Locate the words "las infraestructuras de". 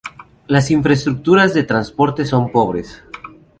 0.47-1.61